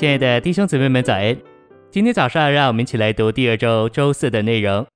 [0.00, 1.36] 亲爱的弟兄姊妹们，早安！
[1.90, 4.86] 今天早上，让我们一起来读第二周周四的内容。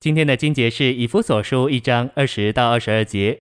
[0.00, 3.40] 今天的经节是以弗所书一章二十到二十二节，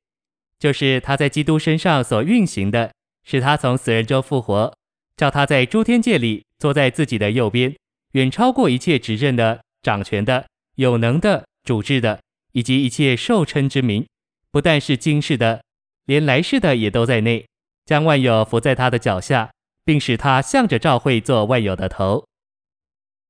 [0.57, 2.89] 就是他在基督身上所运行的，
[3.25, 4.73] 使他从死人中复活，
[5.17, 7.75] 叫他在诸天界里坐在自己的右边，
[8.13, 10.45] 远超过一切执政的、掌权的、
[10.75, 12.21] 有能的、主治的，
[12.53, 14.07] 以及一切受称之名，
[14.49, 15.63] 不但是今世的，
[16.05, 17.45] 连来世的也都在内，
[17.85, 19.49] 将万有伏在他的脚下。
[19.85, 22.25] 并使他向着教会做万有的头，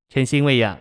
[0.08, 0.78] 诚心喂养。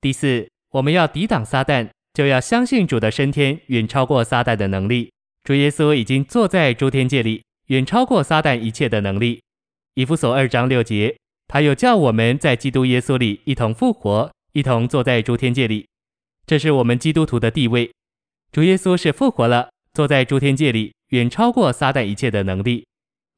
[0.00, 5.12] 第四，我们要抵挡撒旦，就要相信主的升天远超过撒旦的能力。
[5.44, 9.42] 主耶稣已经坐在诸天界里，远超过撒旦一切的能力。
[9.94, 11.16] 以弗所二章六节，
[11.46, 15.86] 他又叫我们在基督耶稣里一同复活，一同坐在诸天界里。
[16.46, 17.90] 这是我们基督徒的地位。
[18.50, 22.86] 主耶稣是复活了，坐在诸天界里，远超过撒旦一切的能力。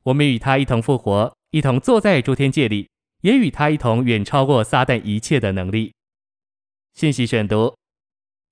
[0.04, 1.34] 我们与他一同复活。
[1.52, 2.88] 一同坐在诸天界里，
[3.20, 5.92] 也与他一同远超过撒旦一切的能力。
[6.94, 7.76] 信息选读：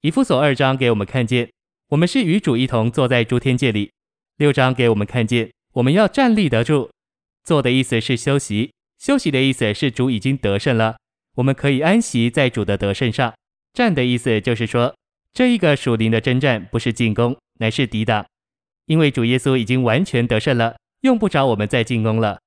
[0.03, 1.51] 以弗所二章给我们看见，
[1.89, 3.91] 我们是与主一同坐在诸天界里；
[4.37, 6.91] 六章给我们看见，我们要站立得住。
[7.43, 10.99] 坐的意思是休息，休息的意思是主已经得胜了，
[11.37, 13.33] 我们可以安息在主的得胜上。
[13.73, 14.95] 站的意思就是说，
[15.33, 18.27] 这一个属灵的征战不是进攻，乃是抵挡，
[18.85, 22.39] 因为主耶稣已经完全得胜了，用不着我们再进攻了。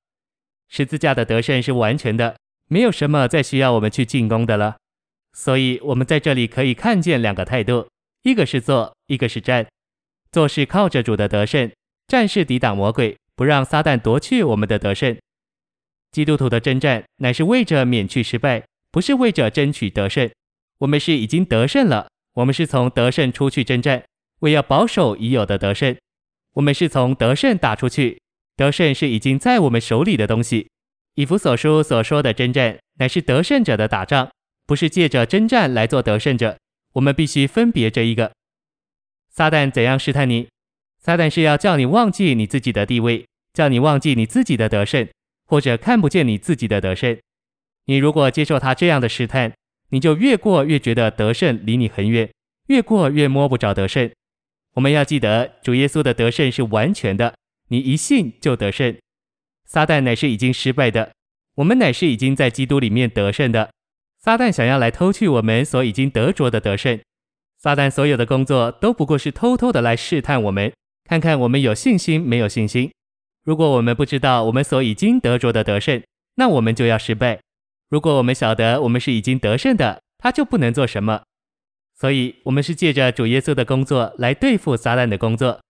[0.68, 2.36] 十字架的得胜是完全的，
[2.68, 4.76] 没有什么再需要我们去进攻的了。
[5.32, 7.88] 所以，我们在这里可以看见两个态度：
[8.22, 9.66] 一个是坐，一个是站。
[10.30, 11.70] 坐是靠着主的得胜，
[12.08, 15.16] 战是抵挡魔鬼，不让撒旦夺去我们的得胜。
[16.10, 20.30] 基督徒的征战乃是为着免去失败，不是为着争取得胜。
[20.78, 24.04] 我们是已经得胜了，我们是从得胜出去征战，
[24.40, 25.96] 为要保守已有的得胜。
[26.54, 28.20] 我们是从得胜打出去。
[28.56, 30.68] 得胜是已经在我们手里的东西。
[31.14, 34.28] 以弗所书所说的征战，乃是得胜者的打仗，
[34.66, 36.56] 不是借着征战来做得胜者。
[36.94, 38.32] 我们必须分别这一个。
[39.30, 40.48] 撒旦怎样试探你？
[41.00, 45.08] 撒旦是要叫你忘记你自己的地位，叫你忘记你自己的得胜，
[45.46, 47.18] 或者看不见你自己的得胜。
[47.86, 49.52] 你如果接受他这样的试探，
[49.90, 52.30] 你就越过越觉得得胜离你很远，
[52.68, 54.10] 越过越摸不着得胜。
[54.74, 57.34] 我们要记得，主耶稣的得胜是完全的。
[57.68, 58.96] 你一信就得胜，
[59.64, 61.12] 撒旦乃是已经失败的，
[61.56, 63.70] 我们乃是已经在基督里面得胜的。
[64.18, 67.00] 撒旦想要来偷去我们所已经得着的得胜，
[67.58, 70.72] 撒旦所有的工作都不过是偷偷的来试探我们，
[71.04, 72.90] 看看我们有信心没有信心。
[73.44, 76.02] 如果我们不知道我们所已经得着的得胜，
[76.36, 77.38] 那我们就要失败；
[77.90, 81.22] 如果我们晓得我们是已经得胜的，他就不能做什么。
[81.94, 85.60] 所以，我们是借着主耶稣的工作来对付撒旦的工作。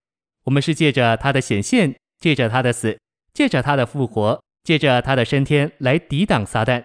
[0.45, 2.97] 我们是借着他的显现，借着他的死，
[3.33, 6.83] 借着他的复活，借着他的升天来抵挡撒旦。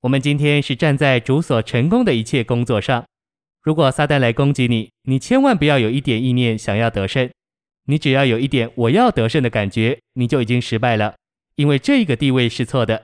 [0.00, 3.04] 我们今天是站在主所成功的一切工作上。
[3.62, 7.30] 如果撒旦来攻击你，你千万不要有一点意念想要得胜。
[7.84, 11.14] 你只要有一点我要得胜的感觉，你就已经失败了，
[11.56, 13.02] 因为这个地位是错的。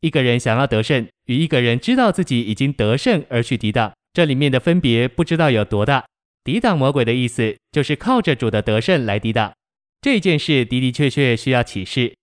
[0.00, 6.06] 一个人想要得胜，与一个人知道自己已经得胜而去抵挡，这里面的分别不知道有多大。
[6.46, 9.52] 抵挡魔鬼的意思，就是靠着主的得胜来抵挡。
[10.00, 12.14] 这件事的的确确需要启示。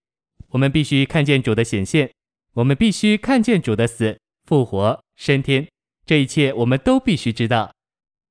[0.52, 2.10] 我们必须看见主的显现，
[2.54, 5.68] 我们必须看见主的死、复活、升天。
[6.06, 7.74] 这一切我们都必须知道。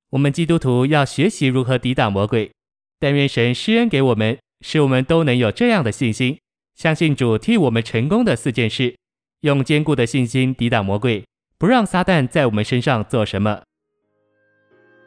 [0.09, 2.49] 我们基督徒要学习如何抵挡魔鬼。
[2.99, 6.39] 但愿神施恩给我们，使我们都能有这样的信心，
[6.73, 8.95] 相信主替我们成功的四件事，
[9.41, 11.23] 用坚固的信心抵挡魔鬼，
[11.59, 13.61] 不让撒旦在我们身上做什么。